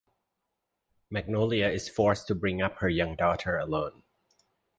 [1.11, 4.01] Magnolia is forced to bring up her young daughter alone.